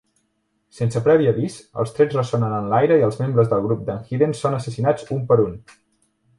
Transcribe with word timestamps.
Sense 0.77 1.01
previ 1.07 1.29
avís, 1.31 1.57
els 1.83 1.93
trets 1.99 2.17
ressonen 2.17 2.57
en 2.61 2.71
l'aire 2.73 2.99
i 3.03 3.07
els 3.11 3.21
membres 3.21 3.53
del 3.53 3.63
grup 3.69 3.87
d'en 3.91 4.03
Hiden 4.11 4.37
són 4.43 4.61
assassinats 4.63 5.09
un 5.21 5.25
per 5.33 5.43
un. 5.49 5.57